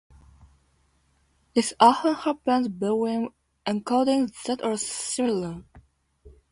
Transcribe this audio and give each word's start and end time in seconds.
This 1.53 1.75
often 1.79 2.15
happens 2.15 2.67
between 2.69 3.29
encodings 3.67 4.31
that 4.45 4.63
are 4.63 4.75
similar. 4.75 5.61